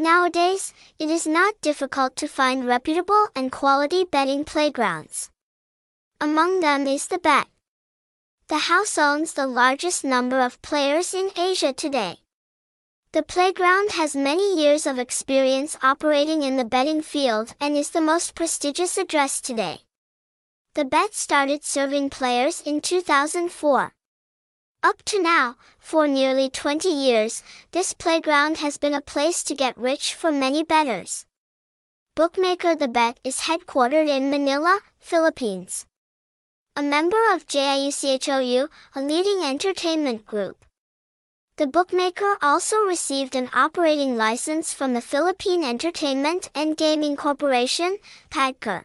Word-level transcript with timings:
Nowadays, 0.00 0.72
it 1.00 1.10
is 1.10 1.26
not 1.26 1.60
difficult 1.60 2.14
to 2.16 2.28
find 2.28 2.64
reputable 2.64 3.26
and 3.34 3.50
quality 3.50 4.04
betting 4.04 4.44
playgrounds. 4.44 5.28
Among 6.20 6.60
them 6.60 6.86
is 6.86 7.08
Thabet. 7.08 7.46
The 8.46 8.58
house 8.70 8.96
owns 8.96 9.32
the 9.32 9.48
largest 9.48 10.04
number 10.04 10.40
of 10.40 10.62
players 10.62 11.14
in 11.14 11.30
Asia 11.36 11.72
today. 11.72 12.18
The 13.10 13.24
playground 13.24 13.90
has 13.92 14.14
many 14.14 14.62
years 14.62 14.86
of 14.86 15.00
experience 15.00 15.76
operating 15.82 16.42
in 16.44 16.56
the 16.56 16.64
betting 16.64 17.02
field 17.02 17.54
and 17.60 17.76
is 17.76 17.90
the 17.90 18.00
most 18.00 18.36
prestigious 18.36 18.98
address 18.98 19.40
today. 19.40 19.80
Thabet 20.76 21.12
started 21.12 21.64
serving 21.64 22.10
players 22.10 22.62
in 22.64 22.80
2004. 22.80 23.92
Up 24.80 25.02
to 25.06 25.20
now, 25.20 25.56
for 25.80 26.06
nearly 26.06 26.48
20 26.48 26.88
years, 26.88 27.42
this 27.72 27.92
playground 27.92 28.58
has 28.58 28.78
been 28.78 28.94
a 28.94 29.00
place 29.00 29.42
to 29.42 29.56
get 29.56 29.76
rich 29.76 30.14
for 30.14 30.30
many 30.30 30.62
bettors. 30.62 31.26
Bookmaker 32.14 32.76
Thabet 32.76 33.16
is 33.24 33.40
headquartered 33.40 34.08
in 34.08 34.30
Manila, 34.30 34.78
Philippines. 35.00 35.84
A 36.76 36.82
member 36.82 37.18
of 37.34 37.46
JIUCHOU, 37.46 38.68
a 38.94 39.02
leading 39.02 39.42
entertainment 39.44 40.24
group. 40.24 40.64
The 41.56 41.66
bookmaker 41.66 42.36
also 42.40 42.76
received 42.84 43.34
an 43.34 43.50
operating 43.52 44.16
license 44.16 44.72
from 44.72 44.94
the 44.94 45.00
Philippine 45.00 45.64
Entertainment 45.64 46.50
and 46.54 46.76
Gaming 46.76 47.16
Corporation, 47.16 47.98
PAGCOR. 48.30 48.84